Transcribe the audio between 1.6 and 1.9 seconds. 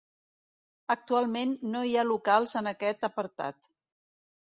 no